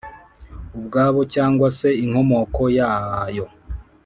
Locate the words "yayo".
2.77-3.45